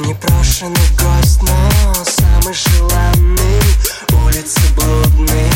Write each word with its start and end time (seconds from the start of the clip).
Непрошенный 0.00 0.76
гость, 0.96 1.42
но 1.42 1.94
самый 2.04 2.54
желанный. 2.54 3.62
Улицы 4.24 4.60
блудные. 4.76 5.47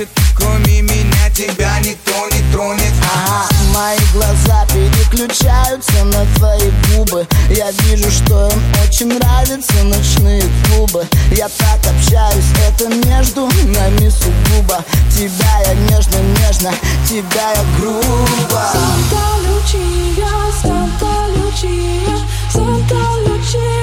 хочет 0.00 0.08
Кроме 0.34 0.82
меня 0.82 1.30
тебя 1.34 1.78
никто 1.80 2.28
не 2.28 2.52
тронет. 2.52 2.92
Ага. 3.02 3.48
Мои 3.74 3.98
глаза 4.12 4.66
переключаются 4.72 6.04
на 6.04 6.24
твои 6.36 6.70
губы. 6.88 7.26
Я 7.50 7.70
вижу, 7.70 8.10
что 8.10 8.48
им 8.48 8.62
очень 8.82 9.18
нравятся 9.18 9.84
ночные 9.84 10.42
клубы. 10.64 11.06
Я 11.32 11.48
так 11.48 11.78
общаюсь, 11.86 12.44
это 12.68 12.88
между 13.06 13.46
нами 13.46 14.08
сугубо. 14.08 14.82
Тебя 15.14 15.60
я 15.66 15.74
нежно-нежно, 15.74 16.72
тебя 17.06 17.52
я 17.54 17.64
грубо. 17.78 18.70
Санта-Лючия, 18.72 20.26
Санта-Лючия, 20.62 22.18
Санта-Лючия 22.52 23.79